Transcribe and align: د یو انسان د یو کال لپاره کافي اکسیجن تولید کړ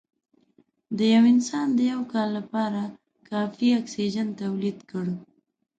د 0.97 0.99
یو 1.13 1.23
انسان 1.33 1.67
د 1.73 1.79
یو 1.91 2.01
کال 2.11 2.29
لپاره 2.37 2.81
کافي 3.29 3.67
اکسیجن 3.79 4.27
تولید 4.41 4.77
کړ 4.89 5.05